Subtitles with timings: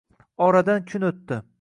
[0.47, 1.43] Oradan kun o’tdi.